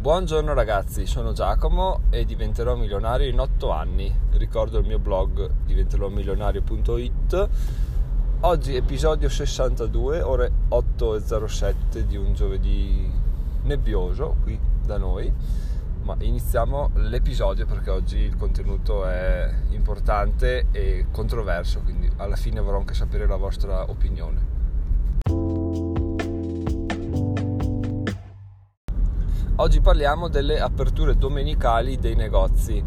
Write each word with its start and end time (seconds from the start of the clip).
Buongiorno 0.00 0.54
ragazzi, 0.54 1.06
sono 1.06 1.32
Giacomo 1.32 2.02
e 2.10 2.24
diventerò 2.24 2.76
milionario 2.76 3.28
in 3.28 3.40
8 3.40 3.70
anni. 3.72 4.16
Ricordo 4.30 4.78
il 4.78 4.86
mio 4.86 5.00
blog 5.00 5.50
diventeròmilionario.it. 5.66 7.48
Oggi 8.42 8.76
episodio 8.76 9.28
62, 9.28 10.22
ore 10.22 10.52
8.07 10.68 11.98
di 12.06 12.16
un 12.16 12.32
giovedì 12.32 13.10
nebbioso 13.64 14.36
qui 14.44 14.56
da 14.86 14.98
noi. 14.98 15.34
Ma 16.04 16.14
iniziamo 16.20 16.90
l'episodio 16.94 17.66
perché 17.66 17.90
oggi 17.90 18.18
il 18.18 18.36
contenuto 18.36 19.04
è 19.04 19.52
importante 19.70 20.66
e 20.70 21.06
controverso, 21.10 21.80
quindi 21.80 22.08
alla 22.18 22.36
fine 22.36 22.60
vorrò 22.60 22.78
anche 22.78 22.94
sapere 22.94 23.26
la 23.26 23.36
vostra 23.36 23.90
opinione. 23.90 25.57
Oggi 29.60 29.80
parliamo 29.80 30.28
delle 30.28 30.60
aperture 30.60 31.16
domenicali 31.16 31.98
dei 31.98 32.14
negozi 32.14 32.80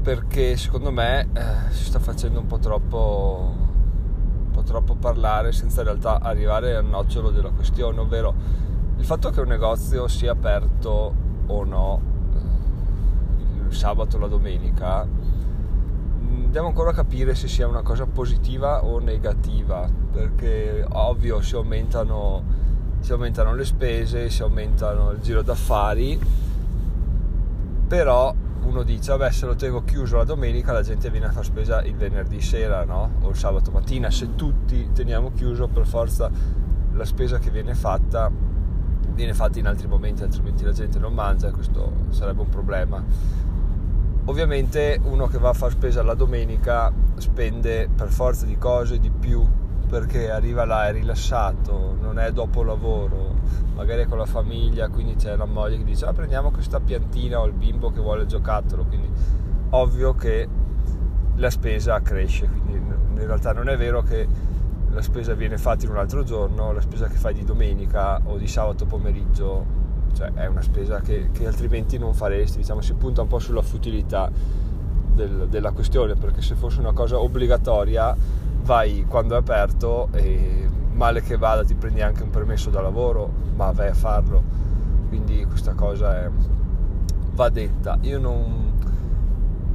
perché 0.00 0.56
secondo 0.56 0.90
me 0.90 1.28
eh, 1.34 1.70
si 1.70 1.84
sta 1.84 1.98
facendo 1.98 2.40
un 2.40 2.46
po' 2.46 2.58
troppo, 2.58 3.52
un 3.54 4.50
po' 4.50 4.62
troppo 4.62 4.94
parlare 4.94 5.52
senza 5.52 5.82
in 5.82 5.88
realtà 5.88 6.18
arrivare 6.20 6.74
al 6.74 6.86
nocciolo 6.86 7.28
della 7.28 7.50
questione, 7.50 8.00
ovvero 8.00 8.34
il 8.96 9.04
fatto 9.04 9.28
che 9.28 9.42
un 9.42 9.48
negozio 9.48 10.08
sia 10.08 10.32
aperto 10.32 11.14
o 11.44 11.64
no 11.64 12.00
il 13.68 13.74
sabato 13.74 14.16
o 14.16 14.20
la 14.20 14.28
domenica 14.28 15.04
mm, 15.04 16.46
devo 16.52 16.68
ancora 16.68 16.92
capire 16.92 17.34
se 17.34 17.48
sia 17.48 17.68
una 17.68 17.82
cosa 17.82 18.06
positiva 18.06 18.82
o 18.82 18.98
negativa 18.98 19.86
perché 20.10 20.86
ovvio 20.90 21.42
si 21.42 21.54
aumentano 21.54 22.63
si 23.04 23.12
aumentano 23.12 23.54
le 23.54 23.66
spese, 23.66 24.30
si 24.30 24.40
aumentano 24.40 25.10
il 25.10 25.20
giro 25.20 25.42
d'affari, 25.42 26.18
però 27.86 28.34
uno 28.62 28.82
dice 28.82 29.10
vabbè 29.14 29.30
se 29.30 29.44
lo 29.44 29.54
tengo 29.54 29.84
chiuso 29.84 30.16
la 30.16 30.24
domenica 30.24 30.72
la 30.72 30.80
gente 30.80 31.10
viene 31.10 31.26
a 31.26 31.30
fare 31.30 31.44
spesa 31.44 31.82
il 31.82 31.96
venerdì 31.96 32.40
sera 32.40 32.82
no? 32.84 33.10
o 33.20 33.28
il 33.28 33.36
sabato 33.36 33.70
mattina, 33.70 34.10
se 34.10 34.34
tutti 34.36 34.88
teniamo 34.94 35.32
chiuso 35.32 35.68
per 35.68 35.86
forza 35.86 36.30
la 36.92 37.04
spesa 37.04 37.38
che 37.38 37.50
viene 37.50 37.74
fatta 37.74 38.30
viene 39.10 39.34
fatta 39.34 39.58
in 39.58 39.66
altri 39.66 39.86
momenti 39.86 40.22
altrimenti 40.22 40.64
la 40.64 40.72
gente 40.72 40.98
non 40.98 41.12
mangia 41.12 41.50
questo 41.50 42.06
sarebbe 42.08 42.40
un 42.40 42.48
problema 42.48 43.04
ovviamente 44.24 44.98
uno 45.02 45.26
che 45.26 45.36
va 45.36 45.50
a 45.50 45.52
fare 45.52 45.72
spesa 45.72 46.02
la 46.02 46.14
domenica 46.14 46.90
spende 47.18 47.86
per 47.94 48.08
forza 48.08 48.46
di 48.46 48.56
cose 48.56 48.98
di 48.98 49.10
più 49.10 49.46
perché 49.88 50.30
arriva 50.30 50.64
là, 50.64 50.88
è 50.88 50.92
rilassato, 50.92 51.96
non 52.00 52.18
è 52.18 52.32
dopo 52.32 52.62
lavoro, 52.62 53.34
magari 53.74 54.02
è 54.02 54.06
con 54.06 54.18
la 54.18 54.26
famiglia, 54.26 54.88
quindi 54.88 55.16
c'è 55.16 55.36
la 55.36 55.44
moglie 55.44 55.78
che 55.78 55.84
dice 55.84 56.06
ah, 56.06 56.12
prendiamo 56.12 56.50
questa 56.50 56.80
piantina 56.80 57.40
o 57.40 57.46
il 57.46 57.52
bimbo 57.52 57.90
che 57.90 58.00
vuole 58.00 58.22
il 58.22 58.28
giocattolo, 58.28 58.84
quindi 58.84 59.08
ovvio 59.70 60.14
che 60.14 60.48
la 61.36 61.50
spesa 61.50 62.00
cresce, 62.00 62.46
quindi 62.46 62.72
in 62.74 63.26
realtà 63.26 63.52
non 63.52 63.68
è 63.68 63.76
vero 63.76 64.02
che 64.02 64.26
la 64.90 65.02
spesa 65.02 65.34
viene 65.34 65.58
fatta 65.58 65.84
in 65.84 65.90
un 65.90 65.98
altro 65.98 66.22
giorno, 66.22 66.72
la 66.72 66.80
spesa 66.80 67.06
che 67.06 67.16
fai 67.16 67.34
di 67.34 67.44
domenica 67.44 68.20
o 68.24 68.36
di 68.36 68.46
sabato 68.46 68.86
pomeriggio, 68.86 69.64
cioè 70.14 70.32
è 70.34 70.46
una 70.46 70.62
spesa 70.62 71.00
che, 71.00 71.30
che 71.32 71.46
altrimenti 71.46 71.98
non 71.98 72.14
faresti, 72.14 72.58
diciamo 72.58 72.80
si 72.80 72.94
punta 72.94 73.22
un 73.22 73.26
po' 73.26 73.40
sulla 73.40 73.62
futilità 73.62 74.30
del, 75.12 75.48
della 75.48 75.72
questione, 75.72 76.14
perché 76.14 76.42
se 76.42 76.54
fosse 76.54 76.78
una 76.78 76.92
cosa 76.92 77.18
obbligatoria 77.18 78.16
vai 78.64 79.04
quando 79.06 79.34
è 79.34 79.38
aperto 79.38 80.08
e 80.12 80.68
male 80.92 81.20
che 81.22 81.36
vada 81.36 81.64
ti 81.64 81.74
prendi 81.74 82.00
anche 82.00 82.22
un 82.22 82.30
permesso 82.30 82.70
da 82.70 82.80
lavoro, 82.80 83.30
ma 83.54 83.70
vai 83.72 83.88
a 83.88 83.94
farlo. 83.94 84.42
Quindi 85.08 85.44
questa 85.44 85.74
cosa 85.74 86.24
è, 86.24 86.30
va 87.32 87.48
detta. 87.50 87.98
Io 88.02 88.18
non, 88.18 88.72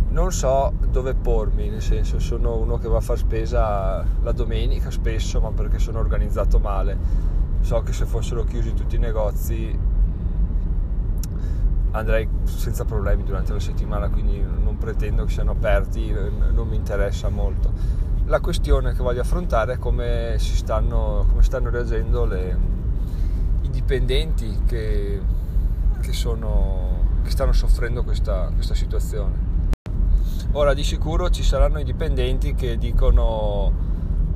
non 0.10 0.32
so 0.32 0.74
dove 0.90 1.14
pormi, 1.14 1.70
nel 1.70 1.82
senso 1.82 2.20
sono 2.20 2.58
uno 2.58 2.78
che 2.78 2.88
va 2.88 2.98
a 2.98 3.02
fare 3.02 3.20
spesa 3.20 4.04
la 4.22 4.32
domenica 4.32 4.90
spesso, 4.90 5.40
ma 5.40 5.52
perché 5.52 5.78
sono 5.78 6.00
organizzato 6.00 6.60
male. 6.60 7.28
So 7.62 7.82
che 7.82 7.94
se 7.94 8.06
fossero 8.06 8.44
chiusi 8.44 8.74
tutti 8.74 8.96
i 8.96 9.00
negozi 9.00 9.88
andrei 11.92 12.28
senza 12.44 12.86
problemi 12.86 13.24
durante 13.24 13.52
la 13.52 13.60
settimana, 13.60 14.10
quindi 14.10 14.40
non 14.40 14.78
pretendo 14.78 15.26
che 15.26 15.32
siano 15.32 15.52
aperti, 15.52 16.12
non 16.54 16.68
mi 16.68 16.76
interessa 16.76 17.30
molto 17.30 17.99
la 18.30 18.40
questione 18.42 18.94
che 18.94 19.02
voglio 19.02 19.22
affrontare 19.22 19.74
è 19.74 19.78
come, 19.80 20.36
stanno, 20.38 21.26
come 21.28 21.42
stanno 21.42 21.72
reagendo 21.72 22.26
le, 22.26 22.58
i 23.62 23.70
dipendenti 23.72 24.62
che, 24.68 25.20
che, 26.00 26.14
sono, 26.14 27.22
che 27.24 27.32
stanno 27.32 27.54
soffrendo 27.54 28.04
questa, 28.04 28.52
questa 28.54 28.76
situazione. 28.76 29.48
Ora 30.52 30.76
di 30.76 30.84
sicuro 30.84 31.32
ci 31.32 31.42
saranno 31.42 31.80
i 31.80 31.84
dipendenti 31.84 32.54
che 32.54 32.78
dicono 32.78 33.88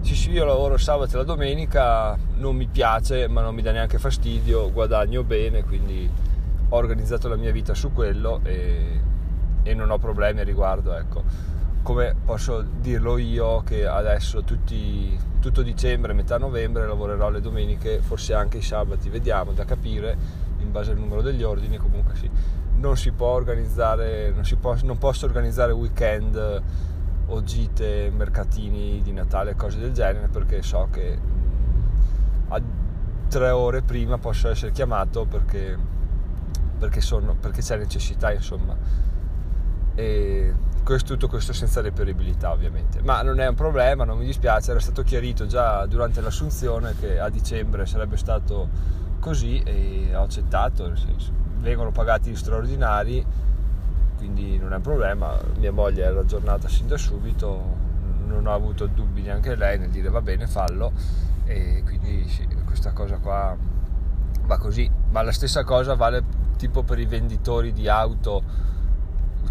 sì 0.02 0.16
sì 0.16 0.32
io 0.32 0.44
lavoro 0.44 0.78
sabato 0.78 1.14
e 1.14 1.18
la 1.18 1.24
domenica, 1.24 2.18
non 2.38 2.56
mi 2.56 2.68
piace 2.68 3.28
ma 3.28 3.42
non 3.42 3.54
mi 3.54 3.62
dà 3.62 3.72
neanche 3.72 4.00
fastidio, 4.00 4.72
guadagno 4.72 5.24
bene 5.24 5.64
quindi 5.64 6.10
ho 6.70 6.76
organizzato 6.76 7.28
la 7.28 7.36
mia 7.36 7.52
vita 7.52 7.76
su 7.76 7.94
quello 7.94 8.40
e, 8.44 9.00
e 9.62 9.74
non 9.76 9.92
ho 9.92 10.00
problemi 10.00 10.42
a 10.42 10.44
riguardo 10.44 10.96
ecco 10.96 11.52
come 11.84 12.16
posso 12.26 12.62
dirlo 12.62 13.18
io 13.18 13.62
che 13.62 13.86
adesso 13.86 14.44
tutti, 14.44 15.20
tutto 15.40 15.62
dicembre, 15.62 16.14
metà 16.14 16.38
novembre 16.38 16.88
lavorerò 16.88 17.30
le 17.30 17.42
domeniche, 17.42 18.00
forse 18.00 18.34
anche 18.34 18.58
i 18.58 18.62
sabati, 18.62 19.10
vediamo 19.10 19.52
da 19.52 19.66
capire 19.66 20.18
in 20.60 20.72
base 20.72 20.92
al 20.92 20.98
numero 20.98 21.22
degli 21.22 21.44
ordini, 21.44 21.78
comunque 21.78 22.16
sì, 22.16 22.30
non 22.78 22.96
si 22.96 23.12
può 23.12 23.28
organizzare, 23.28 24.32
non, 24.32 24.46
si 24.46 24.56
può, 24.56 24.76
non 24.84 24.98
posso 24.98 25.26
organizzare 25.26 25.74
weekend 25.74 26.62
o 27.26 27.44
gite, 27.44 28.10
mercatini 28.16 29.02
di 29.02 29.12
Natale, 29.12 29.56
cose 29.56 29.78
del 29.78 29.92
genere, 29.92 30.30
perché 30.30 30.62
so 30.62 30.88
che 30.90 31.20
a 32.48 32.62
tre 33.28 33.50
ore 33.50 33.82
prima 33.82 34.18
posso 34.18 34.48
essere 34.50 34.72
chiamato 34.72 35.26
perché, 35.26 35.78
perché, 36.80 37.02
sono, 37.02 37.36
perché 37.38 37.62
c'è 37.62 37.76
necessità, 37.76 38.32
insomma. 38.32 38.76
E 39.96 40.54
questo, 40.84 41.14
tutto 41.14 41.28
questo 41.28 41.54
senza 41.54 41.82
reperibilità 41.82 42.52
ovviamente. 42.52 43.02
Ma 43.02 43.22
non 43.22 43.40
è 43.40 43.48
un 43.48 43.56
problema 43.56 44.04
non 44.04 44.18
mi 44.18 44.26
dispiace. 44.26 44.72
Era 44.72 44.80
stato 44.80 45.04
chiarito 45.04 45.46
già 45.46 45.86
durante 45.86 46.22
l'assunzione 46.22 46.96
che 47.00 47.20
a 47.20 47.30
dicembre 47.30 47.86
sarebbe 47.86 48.18
stato 48.18 48.70
così 49.20 49.60
e 49.60 50.14
ho 50.14 50.24
accettato 50.24 50.86
nel 50.88 50.98
senso 50.98 51.32
vengono 51.60 51.92
pagati 51.92 52.30
gli 52.30 52.36
straordinari 52.36 53.26
quindi 54.18 54.58
non 54.58 54.72
è 54.72 54.78
un 54.78 54.82
problema. 54.82 55.38
Mia 55.58 55.72
moglie 55.72 56.04
era 56.04 56.20
aggiornata 56.20 56.70
sin 56.70 56.88
da 56.88 56.98
subito 56.98 57.82
non 58.26 58.48
ho 58.48 58.54
avuto 58.54 58.86
dubbi 58.88 59.22
neanche 59.22 59.56
lei 59.56 59.78
nel 59.78 59.90
dire 59.90 60.10
va 60.10 60.22
bene 60.22 60.48
fallo. 60.48 60.94
E 61.46 61.82
quindi 61.84 62.26
sì, 62.30 62.48
questa 62.66 62.94
cosa 62.94 63.18
qua 63.18 63.56
va 64.46 64.58
così. 64.58 64.90
Ma 65.12 65.22
la 65.24 65.34
stessa 65.34 65.64
cosa 65.66 65.96
vale 65.96 66.24
tipo 66.58 66.84
per 66.84 67.00
i 67.00 67.06
venditori 67.06 67.74
di 67.74 67.90
auto 67.90 68.42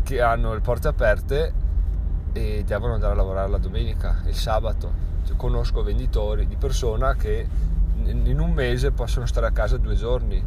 che 0.03 0.21
hanno 0.21 0.55
le 0.55 0.61
porte 0.61 0.89
aperte 0.89 1.53
e 2.33 2.65
devono 2.65 2.95
andare 2.95 3.13
a 3.13 3.17
lavorare 3.17 3.49
la 3.49 3.59
domenica, 3.59 4.23
il 4.27 4.35
sabato. 4.35 5.11
Cioè, 5.25 5.37
conosco 5.37 5.83
venditori 5.83 6.47
di 6.47 6.57
persona 6.57 7.15
che 7.15 7.47
in 8.05 8.41
un 8.41 8.53
mese 8.53 8.91
possono 8.91 9.27
stare 9.27 9.47
a 9.47 9.51
casa 9.53 9.77
due 9.77 9.95
giorni. 9.95 10.43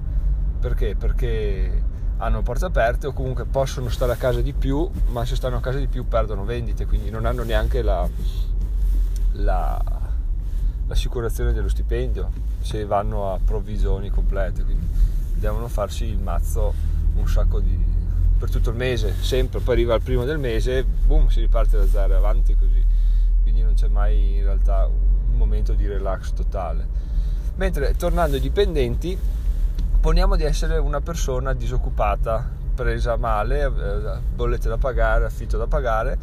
Perché? 0.60 0.96
Perché 0.96 1.84
hanno 2.18 2.42
porte 2.42 2.66
aperte 2.66 3.08
o 3.08 3.14
comunque 3.14 3.46
possono 3.46 3.90
stare 3.90 4.14
a 4.14 4.16
casa 4.16 4.42
di 4.42 4.54
più, 4.54 4.90
ma 5.08 5.26
se 5.26 5.36
stanno 5.36 5.58
a 5.58 5.62
casa 5.62 5.80
di 5.80 5.88
più 5.88 6.08
perdono 6.08 6.44
vendite, 6.44 6.86
quindi 6.86 7.10
non 7.10 7.26
hanno 7.26 7.44
neanche 7.44 7.82
la, 7.82 8.08
la, 9.34 9.82
l'assicurazione 10.88 11.54
dello 11.54 11.68
stipendio 11.68 12.32
se 12.60 12.86
vanno 12.86 13.34
a 13.34 13.40
provvisioni 13.44 14.10
complete, 14.10 14.64
quindi 14.64 14.88
devono 15.36 15.68
farsi 15.68 16.06
il 16.06 16.18
mazzo 16.18 16.74
un 17.16 17.28
sacco 17.28 17.60
di, 17.60 17.95
per 18.38 18.50
tutto 18.50 18.70
il 18.70 18.76
mese, 18.76 19.14
sempre, 19.22 19.60
poi 19.60 19.76
arriva 19.76 19.96
il 19.96 20.02
primo 20.02 20.26
del 20.26 20.38
mese, 20.38 20.84
boom, 20.84 21.28
si 21.30 21.40
riparte 21.40 21.78
da 21.78 21.88
zero, 21.88 22.18
avanti 22.18 22.56
così, 22.56 22.84
quindi 23.42 23.62
non 23.62 23.74
c'è 23.74 23.88
mai 23.88 24.38
in 24.38 24.44
realtà 24.44 24.86
un 24.88 25.38
momento 25.38 25.74
di 25.74 25.88
relax 25.88 26.34
totale. 26.34 27.04
Mentre 27.56 27.96
tornando 27.96 28.36
ai 28.36 28.42
dipendenti, 28.42 29.18
poniamo 30.00 30.36
di 30.36 30.44
essere 30.44 30.78
una 30.78 31.00
persona 31.00 31.54
disoccupata, 31.54 32.48
presa 32.76 33.16
male, 33.16 33.64
eh, 33.64 34.20
bollette 34.36 34.68
da 34.68 34.78
pagare, 34.78 35.26
affitto 35.26 35.58
da 35.58 35.68
pagare, 35.68 36.18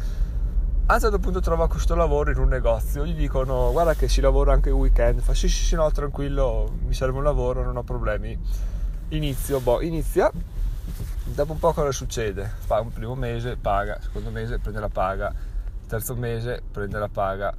a 0.85 0.93
un 0.95 0.99
certo 0.99 1.17
punto 1.17 1.39
trova 1.39 1.67
questo 1.67 1.95
lavoro 1.95 2.29
in 2.29 2.37
un 2.37 2.49
negozio, 2.49 3.05
gli 3.05 3.15
dicono 3.15 3.71
guarda 3.71 3.95
che 3.95 4.07
si 4.07 4.21
lavora 4.21 4.53
anche 4.53 4.69
il 4.69 4.75
weekend, 4.75 5.21
fa 5.21 5.33
sì 5.33 5.47
sì 5.47 5.63
sì 5.63 5.75
no 5.75 5.89
tranquillo, 5.89 6.71
mi 6.85 6.93
serve 6.93 7.17
un 7.17 7.23
lavoro, 7.23 7.63
non 7.63 7.77
ho 7.77 7.83
problemi, 7.83 8.37
inizio, 9.09 9.59
boh, 9.59 9.81
inizia 9.81 10.29
dopo 11.33 11.53
un 11.53 11.59
po' 11.59 11.73
cosa 11.73 11.91
succede? 11.91 12.49
Fa 12.65 12.79
un 12.79 12.91
primo 12.91 13.15
mese, 13.15 13.57
paga, 13.57 13.99
secondo 14.01 14.29
mese 14.29 14.59
prende 14.59 14.79
la 14.79 14.89
paga, 14.89 15.33
terzo 15.87 16.15
mese 16.15 16.61
prende 16.71 16.99
la 16.99 17.09
paga, 17.09 17.53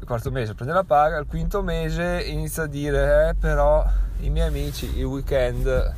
il 0.00 0.06
quarto 0.06 0.30
mese 0.30 0.54
prende 0.54 0.74
la 0.74 0.84
paga, 0.84 1.18
il 1.18 1.26
quinto 1.26 1.62
mese 1.62 2.22
inizia 2.26 2.64
a 2.64 2.66
dire 2.66 3.28
eh, 3.28 3.34
però 3.34 3.84
i 4.20 4.30
miei 4.30 4.48
amici 4.48 4.98
il 4.98 5.04
weekend 5.04 5.94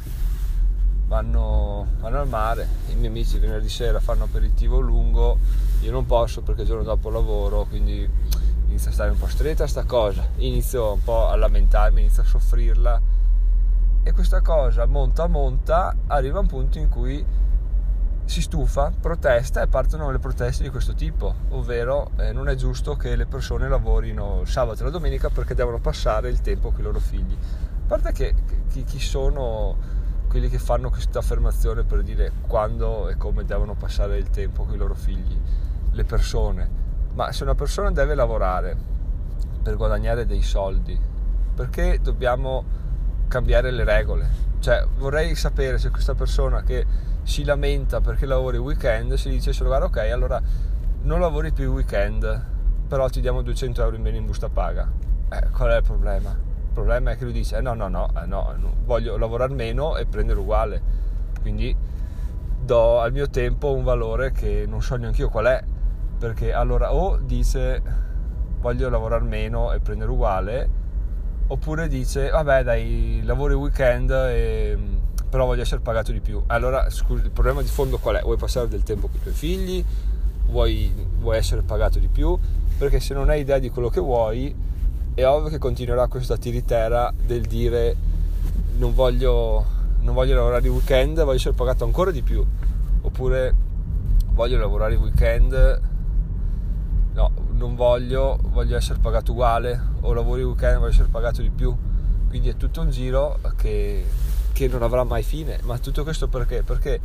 vanno, 1.06 1.86
vanno 1.98 2.20
al 2.20 2.28
mare, 2.28 2.68
i 2.88 2.94
miei 2.94 3.08
amici 3.08 3.38
venerdì 3.38 3.68
sera 3.68 3.98
fanno 3.98 4.24
aperitivo 4.24 4.78
lungo, 4.78 5.38
io 5.80 5.90
non 5.90 6.06
posso 6.06 6.40
perché 6.40 6.62
il 6.62 6.68
giorno 6.68 6.84
dopo 6.84 7.10
lavoro, 7.10 7.64
quindi 7.64 8.08
inizio 8.68 8.90
a 8.90 8.92
stare 8.92 9.10
un 9.10 9.18
po' 9.18 9.26
stretta 9.26 9.66
sta 9.66 9.84
cosa, 9.84 10.24
inizio 10.36 10.92
un 10.92 11.02
po' 11.02 11.28
a 11.28 11.36
lamentarmi, 11.36 12.00
inizio 12.00 12.22
a 12.22 12.26
soffrirla 12.26 13.00
e 14.02 14.12
questa 14.12 14.40
cosa 14.40 14.86
monta 14.86 15.26
monta, 15.26 15.94
arriva 16.06 16.38
a 16.38 16.40
un 16.40 16.46
punto 16.46 16.78
in 16.78 16.88
cui 16.88 17.24
si 18.24 18.42
stufa, 18.42 18.92
protesta 18.98 19.60
e 19.60 19.66
partono 19.66 20.10
le 20.10 20.18
proteste 20.18 20.62
di 20.62 20.68
questo 20.68 20.94
tipo, 20.94 21.34
ovvero 21.48 22.12
eh, 22.16 22.32
non 22.32 22.48
è 22.48 22.54
giusto 22.54 22.94
che 22.94 23.16
le 23.16 23.26
persone 23.26 23.68
lavorino 23.68 24.44
sabato 24.44 24.82
e 24.82 24.84
la 24.84 24.90
domenica 24.90 25.30
perché 25.30 25.54
devono 25.54 25.80
passare 25.80 26.28
il 26.28 26.40
tempo 26.40 26.70
con 26.70 26.80
i 26.80 26.84
loro 26.84 27.00
figli. 27.00 27.32
A 27.34 27.86
parte 27.88 28.12
che 28.12 28.34
chi, 28.68 28.84
chi 28.84 29.00
sono 29.00 29.76
quelli 30.28 30.48
che 30.48 30.60
fanno 30.60 30.90
questa 30.90 31.18
affermazione 31.18 31.82
per 31.82 32.02
dire 32.02 32.30
quando 32.46 33.08
e 33.08 33.16
come 33.16 33.44
devono 33.44 33.74
passare 33.74 34.16
il 34.16 34.30
tempo 34.30 34.62
con 34.62 34.74
i 34.74 34.78
loro 34.78 34.94
figli, 34.94 35.36
le 35.90 36.04
persone. 36.04 36.78
Ma 37.14 37.32
se 37.32 37.42
una 37.42 37.56
persona 37.56 37.90
deve 37.90 38.14
lavorare 38.14 38.76
per 39.60 39.76
guadagnare 39.76 40.24
dei 40.24 40.42
soldi, 40.42 40.98
perché 41.52 41.98
dobbiamo 42.00 42.64
cambiare 43.30 43.70
le 43.70 43.84
regole? 43.84 44.28
Cioè, 44.58 44.84
vorrei 44.98 45.36
sapere 45.36 45.78
se 45.78 45.90
questa 45.90 46.14
persona 46.14 46.62
che 46.62 46.84
si 47.22 47.44
lamenta 47.44 48.00
perché 48.00 48.26
lavori 48.26 48.56
il 48.56 48.62
weekend 48.62 49.14
si 49.14 49.30
dice 49.30 49.52
guarda 49.64 49.86
ok, 49.86 49.96
allora 50.12 50.42
non 51.02 51.20
lavori 51.20 51.52
più 51.52 51.64
il 51.64 51.70
weekend, 51.70 52.44
però 52.88 53.08
ti 53.08 53.20
diamo 53.20 53.40
200 53.40 53.82
euro 53.82 53.96
in 53.96 54.02
meno 54.02 54.16
in 54.16 54.26
busta 54.26 54.48
paga. 54.48 54.90
Eh, 55.30 55.48
qual 55.50 55.70
è 55.70 55.76
il 55.76 55.82
problema? 55.82 56.30
Il 56.30 56.72
problema 56.74 57.12
è 57.12 57.16
che 57.16 57.24
lui 57.24 57.32
dice 57.32 57.58
eh 57.58 57.60
no, 57.60 57.74
no, 57.74 57.88
no, 57.88 58.10
eh, 58.20 58.26
no, 58.26 58.54
voglio 58.84 59.16
lavorare 59.16 59.54
meno 59.54 59.96
e 59.96 60.06
prendere 60.06 60.40
uguale. 60.40 60.82
Quindi 61.40 61.74
do 62.62 63.00
al 63.00 63.12
mio 63.12 63.30
tempo 63.30 63.72
un 63.72 63.84
valore 63.84 64.32
che 64.32 64.64
non 64.66 64.82
so 64.82 64.96
neanche 64.96 65.20
io 65.22 65.28
qual 65.28 65.46
è, 65.46 65.62
perché 66.18 66.52
allora 66.52 66.92
o 66.92 67.16
dice 67.16 67.80
voglio 68.58 68.90
lavorare 68.90 69.24
meno 69.24 69.72
e 69.72 69.80
prendere 69.80 70.10
uguale, 70.10 70.68
oppure 71.50 71.88
dice 71.88 72.30
vabbè 72.30 72.62
dai, 72.62 73.22
lavori 73.24 73.54
weekend 73.54 74.10
e 74.10 74.78
però 75.28 75.46
voglio 75.46 75.62
essere 75.62 75.80
pagato 75.80 76.12
di 76.12 76.20
più. 76.20 76.42
Allora, 76.46 76.90
scusi, 76.90 77.24
il 77.24 77.30
problema 77.30 77.62
di 77.62 77.68
fondo 77.68 77.98
qual 77.98 78.16
è? 78.16 78.22
Vuoi 78.22 78.36
passare 78.36 78.68
del 78.68 78.82
tempo 78.82 79.06
con 79.06 79.16
i 79.16 79.22
tuoi 79.22 79.34
figli? 79.34 79.84
Vuoi, 80.46 80.92
vuoi 81.18 81.36
essere 81.36 81.62
pagato 81.62 82.00
di 82.00 82.08
più? 82.08 82.36
Perché 82.76 82.98
se 82.98 83.14
non 83.14 83.30
hai 83.30 83.40
idea 83.40 83.58
di 83.58 83.70
quello 83.70 83.88
che 83.88 84.00
vuoi, 84.00 84.54
è 85.14 85.24
ovvio 85.24 85.48
che 85.48 85.58
continuerà 85.58 86.08
questa 86.08 86.36
tiritera 86.36 87.12
del 87.24 87.42
dire 87.42 87.96
non 88.78 88.92
voglio, 88.94 89.64
non 90.00 90.14
voglio 90.14 90.34
lavorare 90.34 90.66
il 90.66 90.72
weekend, 90.72 91.22
voglio 91.22 91.36
essere 91.36 91.54
pagato 91.54 91.84
ancora 91.84 92.10
di 92.10 92.22
più, 92.22 92.44
oppure 93.02 93.54
voglio 94.32 94.58
lavorare 94.58 94.94
il 94.94 95.00
weekend, 95.00 95.80
non 97.60 97.74
voglio, 97.74 98.38
voglio 98.40 98.74
essere 98.74 98.98
pagato 99.00 99.32
uguale, 99.32 99.78
o 100.00 100.14
lavoro 100.14 100.40
il 100.40 100.46
weekend, 100.46 100.78
voglio 100.78 100.92
essere 100.92 101.08
pagato 101.08 101.42
di 101.42 101.50
più. 101.50 101.76
Quindi 102.28 102.48
è 102.48 102.56
tutto 102.56 102.80
un 102.80 102.88
giro 102.88 103.38
che, 103.56 104.02
che 104.52 104.66
non 104.66 104.82
avrà 104.82 105.04
mai 105.04 105.22
fine. 105.22 105.58
Ma 105.64 105.76
tutto 105.76 106.02
questo 106.02 106.26
perché? 106.26 106.62
Perché 106.62 107.00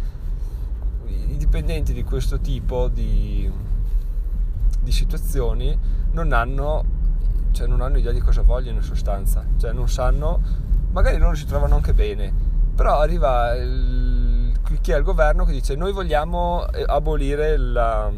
i 1.08 1.36
dipendenti 1.36 1.92
di 1.92 2.04
questo 2.04 2.40
tipo 2.40 2.88
di, 2.88 3.52
di 4.80 4.92
situazioni 4.92 5.78
non 6.12 6.32
hanno 6.32 6.94
cioè 7.52 7.68
non 7.68 7.80
hanno 7.80 7.98
idea 7.98 8.12
di 8.12 8.20
cosa 8.20 8.42
vogliono 8.42 8.80
in 8.80 8.84
sostanza, 8.84 9.46
cioè 9.58 9.72
non 9.72 9.88
sanno, 9.88 10.42
magari 10.92 11.18
loro 11.18 11.36
si 11.36 11.46
trovano 11.46 11.76
anche 11.76 11.94
bene, 11.94 12.34
però 12.76 13.00
arriva 13.00 13.56
il, 13.56 14.52
chi 14.82 14.92
è 14.92 14.98
il 14.98 15.04
governo 15.04 15.46
che 15.46 15.54
dice 15.54 15.76
noi 15.76 15.94
vogliamo 15.94 16.68
eh, 16.74 16.84
abolire 16.86 17.56
la, 17.56 18.12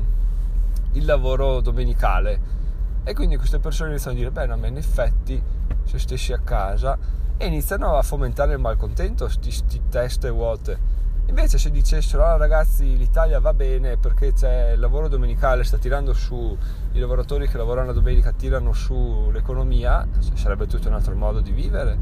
il 0.98 1.06
lavoro 1.06 1.62
domenicale 1.62 2.56
e 3.04 3.14
quindi 3.14 3.38
queste 3.38 3.60
persone 3.60 3.92
iniziano 3.92 4.16
a 4.16 4.20
dire 4.20 4.32
beh 4.32 4.46
no, 4.48 4.58
ma 4.58 4.68
in 4.68 4.78
effetti 4.78 5.42
se 5.84 6.00
stessi 6.00 6.34
a 6.34 6.40
casa 6.40 6.98
e 7.38 7.46
iniziano 7.46 7.96
a 7.96 8.02
fomentare 8.02 8.54
il 8.54 8.60
malcontento, 8.60 9.26
queste 9.26 9.82
teste 9.90 10.30
vuote 10.30 10.96
Invece 11.28 11.58
se 11.58 11.70
dicessero, 11.72 12.24
ah, 12.24 12.38
ragazzi, 12.38 12.96
l'Italia 12.96 13.40
va 13.40 13.54
bene 13.54 13.98
perché 13.98 14.32
c'è 14.32 14.72
il 14.72 14.80
lavoro 14.80 15.10
domenicale, 15.10 15.66
sta 15.66 15.78
tirando 15.78 16.14
su, 16.14 16.58
i 16.94 17.00
lavoratori 17.00 17.50
che 17.50 17.58
lavorano 17.58 17.88
la 17.88 17.94
domenica 17.94 18.32
tirano 18.32 18.72
su 18.72 19.30
l'economia, 19.32 20.08
sarebbe 20.36 20.68
tutto 20.68 20.88
un 20.88 20.94
altro 20.94 21.16
modo 21.16 21.42
di 21.42 21.52
vivere. 21.52 21.98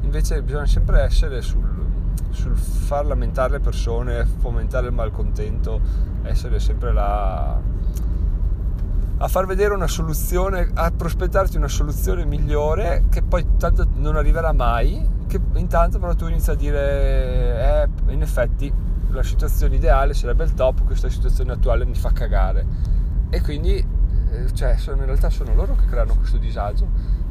Invece 0.00 0.42
bisogna 0.42 0.66
sempre 0.66 1.02
essere 1.02 1.42
sul, 1.42 1.68
sul 2.30 2.56
far 2.56 3.04
lamentare 3.04 3.52
le 3.52 3.60
persone, 3.60 4.24
fomentare 4.24 4.86
il 4.86 4.94
malcontento, 4.94 5.80
essere 6.22 6.58
sempre 6.58 6.92
là 6.92 7.60
a 9.18 9.28
far 9.28 9.46
vedere 9.46 9.74
una 9.74 9.86
soluzione, 9.86 10.70
a 10.74 10.90
prospettarti 10.90 11.56
una 11.56 11.68
soluzione 11.68 12.24
migliore 12.24 13.04
che 13.10 13.22
poi 13.22 13.46
tanto 13.58 13.86
non 13.94 14.16
arriverà 14.16 14.52
mai 14.52 15.12
che 15.26 15.40
intanto 15.54 15.98
però 15.98 16.14
tu 16.14 16.26
inizi 16.26 16.50
a 16.50 16.54
dire 16.54 17.88
eh, 18.06 18.12
in 18.12 18.22
effetti 18.22 18.72
la 19.08 19.22
situazione 19.22 19.76
ideale 19.76 20.12
sarebbe 20.12 20.44
il 20.44 20.54
top 20.54 20.84
questa 20.84 21.08
situazione 21.08 21.52
attuale 21.52 21.84
mi 21.84 21.94
fa 21.94 22.12
cagare. 22.12 22.66
E 23.30 23.40
quindi 23.40 23.76
eh, 23.76 24.52
cioè, 24.54 24.76
sono, 24.76 24.98
in 24.98 25.06
realtà 25.06 25.30
sono 25.30 25.54
loro 25.54 25.76
che 25.76 25.86
creano 25.86 26.14
questo 26.16 26.36
disagio. 26.36 26.86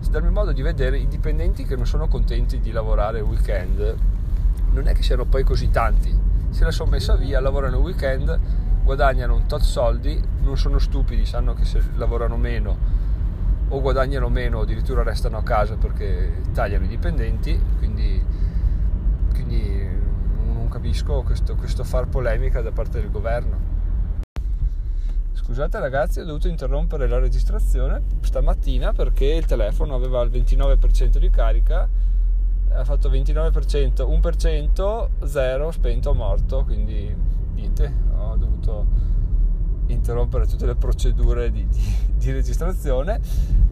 Dal 0.10 0.22
mio 0.22 0.32
modo 0.32 0.52
di 0.52 0.62
vedere 0.62 0.98
i 0.98 1.08
dipendenti 1.08 1.66
che 1.66 1.76
non 1.76 1.86
sono 1.86 2.08
contenti 2.08 2.60
di 2.60 2.72
lavorare 2.72 3.22
weekend 3.22 3.96
non 4.72 4.88
è 4.88 4.94
che 4.94 5.04
siano 5.04 5.26
poi 5.26 5.44
così 5.44 5.70
tanti. 5.70 6.18
Se 6.50 6.64
la 6.64 6.72
sono 6.72 6.92
messa 6.92 7.16
via 7.16 7.40
lavorano 7.40 7.78
weekend 7.78 8.40
guadagnano 8.84 9.36
un 9.36 9.46
tot 9.46 9.62
soldi 9.62 10.22
non 10.42 10.58
sono 10.58 10.78
stupidi 10.78 11.26
sanno 11.26 11.54
che 11.54 11.64
se 11.64 11.82
lavorano 11.96 12.36
meno 12.36 13.02
o 13.70 13.82
guadagnano 13.82 14.30
meno 14.30 14.60
o 14.60 14.62
addirittura 14.62 15.04
restano 15.04 15.38
a 15.38 15.44
casa 15.44 15.76
perché 15.76 16.42
tagliano 16.54 16.86
i 16.86 16.88
dipendenti, 16.88 17.60
quindi, 17.80 18.24
quindi 19.32 19.88
non 20.46 20.68
capisco 20.70 21.24
questo, 21.24 21.56
questo 21.56 21.84
far 21.84 22.08
polemica 22.08 22.62
da 22.62 22.72
parte 22.72 23.02
del 23.02 23.10
governo. 23.10 23.72
Scusate 25.34 25.80
ragazzi, 25.80 26.20
ho 26.20 26.26
dovuto 26.26 26.48
interrompere 26.48 27.08
la 27.08 27.18
registrazione 27.18 28.02
stamattina 28.22 28.94
perché 28.94 29.26
il 29.26 29.46
telefono 29.46 29.96
aveva 29.96 30.22
il 30.22 30.30
29% 30.30 31.18
di 31.18 31.30
carica, 31.32 31.90
ha 32.70 32.84
fatto 32.84 33.10
29%, 33.10 34.08
1%, 34.08 35.08
0, 35.26 35.72
spento, 35.72 36.14
morto, 36.14 36.64
quindi 36.64 37.14
niente, 37.64 37.94
ho 38.18 38.36
dovuto 38.36 38.86
interrompere 39.88 40.46
tutte 40.48 40.66
le 40.66 40.76
procedure 40.76 41.52
di, 41.52 41.68
di, 41.68 41.96
di 42.18 42.32
registrazione 42.32 43.20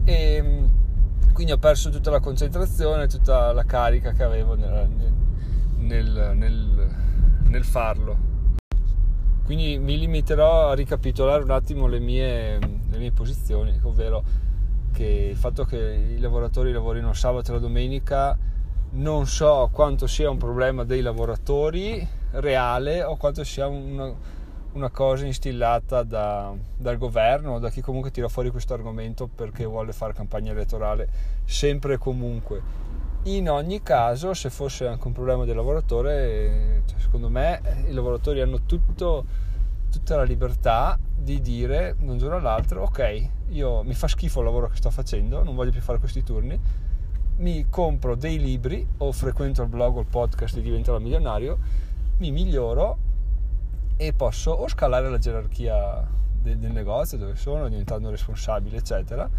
e 0.04 0.42
mm, 0.42 1.34
quindi 1.34 1.52
ho 1.52 1.58
perso 1.58 1.90
tutta 1.90 2.10
la 2.10 2.20
concentrazione, 2.20 3.08
tutta 3.08 3.52
la 3.54 3.64
carica 3.64 4.12
che 4.12 4.24
avevo 4.24 4.56
nel, 4.56 4.90
nel, 5.78 6.32
nel, 6.36 6.96
nel 7.44 7.64
farlo. 7.64 8.30
Quindi 9.44 9.78
mi 9.80 9.98
limiterò 9.98 10.70
a 10.70 10.74
ricapitolare 10.74 11.44
un 11.44 11.52
attimo 11.52 11.88
le 11.88 12.00
mie, 12.00 12.60
le 12.60 12.98
mie 12.98 13.12
posizioni, 13.12 13.78
ovvero 13.84 14.24
che 14.94 15.28
il 15.32 15.38
fatto 15.38 15.66
che 15.66 15.78
i 16.16 16.20
lavoratori 16.20 16.72
lavorino 16.72 17.12
sabato 17.14 17.52
e 17.52 17.54
la 17.56 17.60
domenica 17.60 18.38
non 18.92 19.26
so 19.26 19.70
quanto 19.72 20.06
sia 20.08 20.30
un 20.30 20.38
problema 20.38 20.84
dei 20.84 21.02
lavoratori 21.02 22.20
reale 22.32 23.04
o 23.04 23.16
quanto 23.18 23.44
sia 23.44 23.68
una, 23.68 24.14
una 24.74 24.90
cosa 24.90 25.26
instillata 25.26 26.04
da, 26.04 26.54
dal 26.78 26.98
governo 26.98 27.54
o 27.54 27.60
da 27.60 27.70
chi 27.70 27.82
comunque 27.82 28.12
tira 28.12 28.30
fuori 28.30 28.50
questo 28.50 28.74
argomento 28.74 29.28
perché 29.28 29.66
vuole 29.66 29.92
fare 29.92 30.14
campagna 30.14 30.52
elettorale 30.52 31.08
sempre 31.46 31.96
e 31.96 31.98
comunque. 31.98 32.90
In 33.24 33.50
ogni 33.50 33.84
caso, 33.84 34.34
se 34.34 34.50
fosse 34.50 34.88
anche 34.88 35.06
un 35.06 35.14
problema 35.14 35.46
del 35.46 35.56
lavoratore, 35.56 36.84
cioè, 36.88 37.00
secondo 37.00 37.30
me 37.30 37.62
i 37.88 37.94
lavoratori 37.94 38.42
hanno 38.42 38.62
tutto, 38.66 39.26
tutta 39.92 40.16
la 40.16 40.24
libertà 40.24 40.98
di 41.16 41.40
dire 41.40 41.96
da 42.00 42.12
un 42.12 42.18
giorno 42.18 42.38
all'altro, 42.38 42.82
ok, 42.84 43.30
io 43.50 43.84
mi 43.84 43.94
fa 43.94 44.08
schifo 44.08 44.40
il 44.40 44.46
lavoro 44.46 44.70
che 44.70 44.78
sto 44.78 44.90
facendo, 44.90 45.44
non 45.44 45.54
voglio 45.54 45.70
più 45.70 45.82
fare 45.82 46.00
questi 46.00 46.24
turni, 46.24 46.60
mi 47.38 47.68
compro 47.70 48.16
dei 48.16 48.40
libri 48.40 48.88
o 48.98 49.12
frequento 49.12 49.62
il 49.62 49.68
blog 49.68 49.98
o 49.98 50.00
il 50.00 50.08
podcast 50.08 50.58
e 50.58 50.62
divento 50.62 50.98
milionario, 51.00 51.60
mi 52.22 52.32
miglioro 52.32 52.98
e 53.98 54.14
posso 54.14 54.52
o 54.52 54.68
scalare 54.68 55.10
la 55.10 55.18
gerarchia 55.18 56.08
del, 56.42 56.58
del 56.58 56.72
negozio 56.72 57.18
dove 57.18 57.36
sono 57.36 57.68
diventando 57.68 58.10
responsabile 58.10 58.78
eccetera 58.78 59.30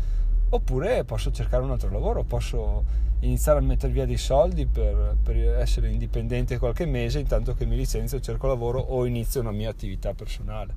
oppure 0.51 1.05
posso 1.05 1.31
cercare 1.31 1.63
un 1.63 1.71
altro 1.71 1.91
lavoro 1.91 2.25
posso 2.25 2.85
iniziare 3.21 3.61
a 3.61 3.63
mettere 3.63 3.93
via 3.93 4.05
dei 4.05 4.17
soldi 4.17 4.67
per, 4.67 5.17
per 5.23 5.37
essere 5.37 5.91
indipendente 5.91 6.59
qualche 6.59 6.87
mese 6.87 7.21
intanto 7.21 7.55
che 7.55 7.67
mi 7.67 7.77
licenzio, 7.77 8.21
cerco 8.21 8.47
lavoro 8.47 8.81
o 8.81 9.07
inizio 9.07 9.41
una 9.41 9.53
mia 9.53 9.71
attività 9.71 10.13
personale. 10.13 10.75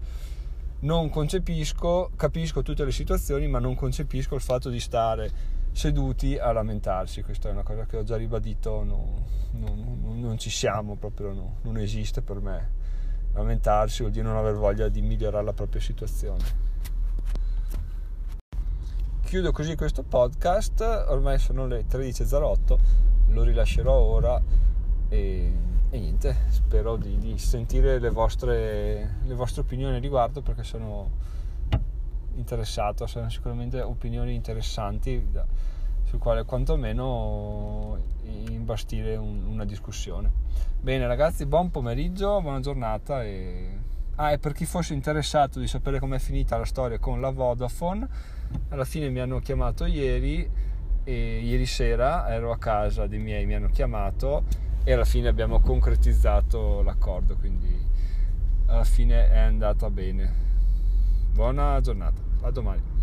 Non 0.82 1.10
concepisco, 1.10 2.12
capisco 2.16 2.62
tutte 2.62 2.86
le 2.86 2.92
situazioni, 2.92 3.48
ma 3.48 3.58
non 3.58 3.74
concepisco 3.74 4.36
il 4.36 4.42
fatto 4.42 4.70
di 4.70 4.80
stare 4.80 5.32
seduti 5.76 6.38
a 6.38 6.54
lamentarsi, 6.54 7.22
questa 7.22 7.50
è 7.50 7.52
una 7.52 7.64
cosa 7.64 7.86
che 7.86 7.98
ho 7.98 8.04
già 8.04 8.16
ribadito, 8.16 8.84
no, 8.86 9.26
no, 9.52 9.76
no, 9.76 10.16
non 10.16 10.38
ci 10.38 10.50
siamo 10.50 10.96
proprio, 10.96 11.58
non 11.62 11.78
esiste 11.78 12.22
per 12.22 12.40
me. 12.40 12.72
Lamentarsi 13.34 14.00
vuol 14.00 14.14
dire 14.14 14.26
non 14.26 14.38
aver 14.38 14.56
voglia 14.56 14.88
di 14.88 15.02
migliorare 15.02 15.44
la 15.44 15.52
propria 15.52 15.82
situazione. 15.82 16.44
Chiudo 19.26 19.52
così 19.52 19.76
questo 19.76 20.04
podcast, 20.04 20.80
ormai 21.10 21.40
sono 21.40 21.68
le 21.68 21.86
13.08, 21.86 22.78
lo 23.32 23.44
rilascerò 23.44 23.94
ora 23.94 24.42
e, 25.10 25.52
e 25.90 26.00
niente, 26.00 26.38
spero 26.52 26.96
di, 26.96 27.18
di 27.18 27.38
sentire 27.38 28.00
le 28.00 28.10
vostre, 28.12 29.18
le 29.26 29.34
vostre 29.34 29.62
opinioni 29.62 29.98
a 29.98 30.00
riguardo 30.00 30.42
perché 30.42 30.64
sono 30.64 31.12
interessato, 32.36 33.08
sono 33.08 33.30
sicuramente 33.30 33.82
opinioni 33.82 34.34
interessanti 34.34 35.28
sul 36.04 36.20
quale 36.20 36.44
quantomeno 36.44 37.98
imbastire 38.50 39.16
un, 39.16 39.46
una 39.46 39.66
discussione. 39.66 40.32
Bene 40.80 41.08
ragazzi, 41.08 41.46
buon 41.46 41.72
pomeriggio, 41.72 42.42
buona 42.42 42.60
giornata 42.60 43.24
e... 43.24 43.94
Ah, 44.18 44.32
e 44.32 44.38
per 44.38 44.54
chi 44.54 44.66
fosse 44.66 44.94
interessato 44.94 45.60
di 45.60 45.68
sapere 45.68 46.00
com'è 46.00 46.20
finita 46.20 46.58
la 46.58 46.64
storia 46.64 47.00
con 47.00 47.20
la 47.20 47.32
Vodafone, 47.32 48.08
alla 48.70 48.86
fine 48.86 49.10
mi 49.10 49.20
hanno 49.20 49.40
chiamato 49.40 49.86
ieri 49.86 50.50
e 51.04 51.40
ieri 51.40 51.66
sera 51.66 52.34
ero 52.34 52.52
a 52.54 52.58
casa 52.58 53.08
dei 53.08 53.20
miei, 53.20 53.46
mi 53.46 53.56
hanno 53.56 53.68
chiamato 53.68 54.46
e 54.86 54.94
alla 54.94 55.04
fine 55.04 55.28
abbiamo 55.28 55.60
concretizzato 55.60 56.82
l'accordo, 56.82 57.36
quindi 57.36 57.78
alla 58.68 58.86
fine 58.86 59.30
è 59.30 59.40
andata 59.40 59.90
bene. 59.90 60.45
Buona 61.36 61.82
giornata, 61.82 62.22
a 62.44 62.50
domani. 62.50 62.95